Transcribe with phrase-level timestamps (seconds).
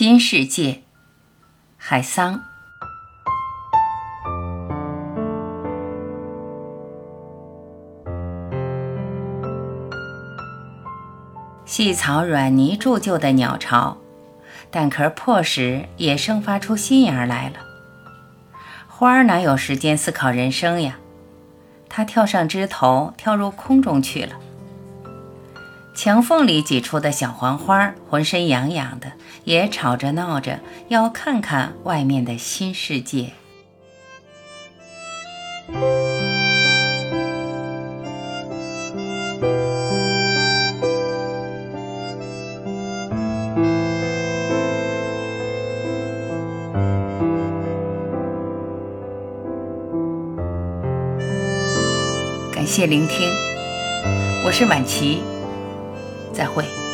[0.00, 0.84] 新世界，
[1.76, 2.40] 海桑。
[11.64, 13.98] 细草软泥铸就的鸟巢，
[14.70, 17.56] 蛋壳破时也生发出新芽来了。
[18.86, 21.00] 花儿哪有时间思考人生呀？
[21.88, 24.36] 它跳上枝头，跳入空中去了。
[25.98, 29.10] 墙缝里挤出的小黄花，浑身痒痒的，
[29.42, 33.32] 也吵着闹着要看看外面的新世界。
[52.52, 53.28] 感谢聆听，
[54.44, 55.18] 我是晚琪。
[56.32, 56.87] 再会。